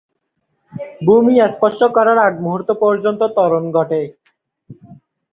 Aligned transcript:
ভূমি 1.01 1.33
স্পর্শ 1.47 1.79
করার 1.95 2.17
আগ 2.19 2.33
মুহূর্ত 2.45 2.69
পর্যন্ত 2.83 3.21
ত্বরণ 3.35 3.63
ঘটে। 3.77 4.01